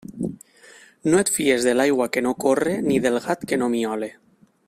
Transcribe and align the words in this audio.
No 1.13 1.19
et 1.25 1.29
fies 1.35 1.67
de 1.67 1.75
l'aigua 1.79 2.09
que 2.15 2.25
no 2.29 2.33
corre 2.47 2.75
ni 2.89 2.99
del 3.05 3.21
gat 3.27 3.47
que 3.53 3.63
no 3.65 3.69
miole. 3.77 4.11